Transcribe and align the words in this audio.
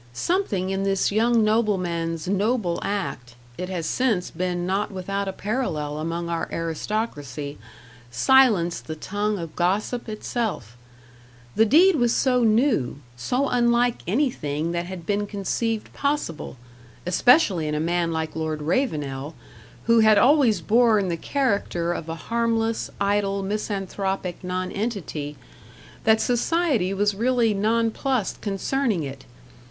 Something 0.13 0.71
in 0.71 0.81
this 0.81 1.11
young 1.11 1.43
nobleman's 1.43 2.27
noble 2.27 2.79
act 2.81 3.35
it 3.55 3.69
has 3.69 3.85
since 3.85 4.31
been 4.31 4.65
not 4.65 4.89
without 4.91 5.27
a 5.27 5.31
parallel 5.31 5.99
among 5.99 6.27
our 6.27 6.49
aristocracy 6.51 7.59
silenced 8.09 8.87
the 8.87 8.95
tongue 8.95 9.37
of 9.37 9.55
gossip 9.55 10.09
itself. 10.09 10.75
The 11.55 11.67
deed 11.67 11.97
was 11.97 12.15
so 12.15 12.41
new 12.43 12.97
so 13.15 13.47
unlike 13.47 13.97
anything 14.07 14.71
that 14.71 14.87
had 14.87 15.05
been 15.05 15.27
conceived 15.27 15.93
possible, 15.93 16.57
especially 17.05 17.67
in 17.67 17.75
a 17.75 17.79
man 17.79 18.11
like 18.11 18.35
Lord 18.35 18.63
Ravenel, 18.63 19.35
who 19.83 19.99
had 19.99 20.17
always 20.17 20.61
borne 20.61 21.09
the 21.09 21.15
character 21.15 21.93
of 21.93 22.09
a 22.09 22.15
harmless, 22.15 22.89
idle 22.99 23.43
misanthropic 23.43 24.43
nonentity 24.43 25.37
that 26.05 26.19
society 26.19 26.91
was 26.91 27.13
really 27.13 27.53
nonplussed 27.53 28.41
concerning 28.41 29.03
it. 29.03 29.25